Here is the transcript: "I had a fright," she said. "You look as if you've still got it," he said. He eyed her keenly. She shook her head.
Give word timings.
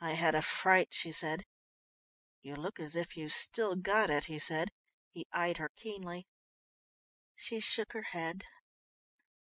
"I 0.00 0.12
had 0.12 0.36
a 0.36 0.42
fright," 0.42 0.90
she 0.92 1.10
said. 1.10 1.44
"You 2.40 2.54
look 2.54 2.78
as 2.78 2.94
if 2.94 3.16
you've 3.16 3.32
still 3.32 3.74
got 3.74 4.10
it," 4.10 4.26
he 4.26 4.38
said. 4.38 4.68
He 5.10 5.26
eyed 5.32 5.56
her 5.58 5.72
keenly. 5.74 6.28
She 7.34 7.58
shook 7.58 7.92
her 7.92 8.02
head. 8.04 8.44